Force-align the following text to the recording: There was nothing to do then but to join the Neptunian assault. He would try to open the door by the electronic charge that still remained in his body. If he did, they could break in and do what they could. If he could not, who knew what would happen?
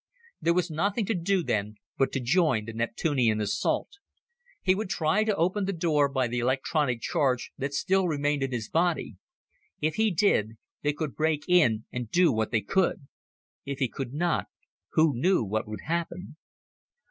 There 0.41 0.55
was 0.55 0.71
nothing 0.71 1.05
to 1.05 1.13
do 1.13 1.43
then 1.43 1.75
but 1.95 2.11
to 2.13 2.19
join 2.19 2.65
the 2.65 2.73
Neptunian 2.73 3.39
assault. 3.39 3.99
He 4.63 4.73
would 4.73 4.89
try 4.89 5.23
to 5.23 5.35
open 5.35 5.65
the 5.65 5.73
door 5.73 6.09
by 6.09 6.27
the 6.27 6.39
electronic 6.39 7.01
charge 7.01 7.51
that 7.59 7.75
still 7.75 8.07
remained 8.07 8.41
in 8.41 8.51
his 8.51 8.67
body. 8.67 9.17
If 9.79 9.97
he 9.97 10.09
did, 10.09 10.53
they 10.81 10.93
could 10.93 11.13
break 11.15 11.43
in 11.47 11.85
and 11.91 12.09
do 12.09 12.31
what 12.31 12.49
they 12.49 12.61
could. 12.61 13.07
If 13.63 13.77
he 13.77 13.87
could 13.87 14.11
not, 14.11 14.47
who 14.93 15.15
knew 15.15 15.43
what 15.43 15.67
would 15.67 15.81
happen? 15.85 16.35